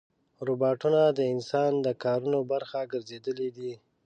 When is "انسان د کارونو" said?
1.33-2.39